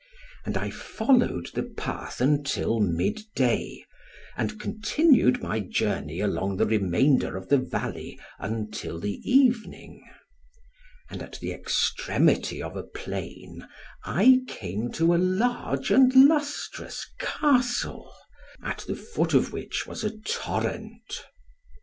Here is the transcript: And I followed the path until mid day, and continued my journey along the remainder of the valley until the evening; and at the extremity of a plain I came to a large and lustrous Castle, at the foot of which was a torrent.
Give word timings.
And 0.47 0.57
I 0.57 0.71
followed 0.71 1.51
the 1.53 1.61
path 1.61 2.21
until 2.21 2.79
mid 2.79 3.21
day, 3.35 3.83
and 4.35 4.59
continued 4.59 5.43
my 5.43 5.59
journey 5.59 6.21
along 6.21 6.57
the 6.57 6.65
remainder 6.65 7.37
of 7.37 7.49
the 7.49 7.59
valley 7.59 8.19
until 8.39 8.99
the 8.99 9.19
evening; 9.29 10.03
and 11.11 11.21
at 11.21 11.37
the 11.39 11.51
extremity 11.51 12.63
of 12.63 12.75
a 12.75 12.81
plain 12.81 13.67
I 14.03 14.41
came 14.47 14.91
to 14.93 15.13
a 15.13 15.21
large 15.21 15.91
and 15.91 16.11
lustrous 16.27 17.05
Castle, 17.19 18.11
at 18.63 18.79
the 18.87 18.95
foot 18.95 19.35
of 19.35 19.53
which 19.53 19.85
was 19.85 20.03
a 20.03 20.17
torrent. 20.21 21.27